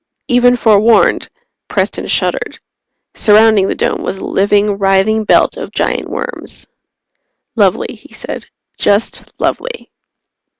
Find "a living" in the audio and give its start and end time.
4.17-4.79